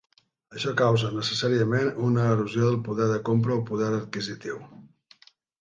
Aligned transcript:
Això 0.59 0.71
causa, 0.79 1.11
necessàriament, 1.17 1.91
una 2.09 2.25
erosió 2.37 2.65
del 2.71 2.81
poder 2.89 3.11
de 3.15 3.21
compra 3.31 3.59
o 3.61 3.67
poder 3.71 3.93
adquisitiu. 4.01 4.59